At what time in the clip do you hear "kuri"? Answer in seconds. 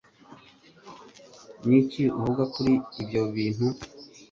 2.53-2.73